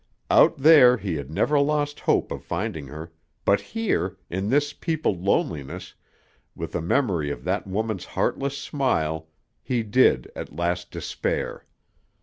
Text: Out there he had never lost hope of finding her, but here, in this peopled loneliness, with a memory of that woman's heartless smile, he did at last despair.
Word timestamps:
Out 0.31 0.57
there 0.57 0.97
he 0.97 1.13
had 1.17 1.29
never 1.29 1.59
lost 1.59 1.99
hope 1.99 2.31
of 2.31 2.43
finding 2.43 2.87
her, 2.87 3.11
but 3.45 3.61
here, 3.61 4.17
in 4.31 4.49
this 4.49 4.73
peopled 4.73 5.21
loneliness, 5.21 5.93
with 6.55 6.73
a 6.73 6.81
memory 6.81 7.29
of 7.29 7.43
that 7.43 7.67
woman's 7.67 8.05
heartless 8.05 8.57
smile, 8.57 9.27
he 9.61 9.83
did 9.83 10.31
at 10.35 10.55
last 10.55 10.89
despair. 10.89 11.67